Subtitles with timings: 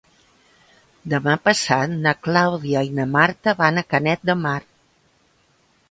[1.13, 4.59] Demà passat na Clàudia i na Marta van a Canet de Mar.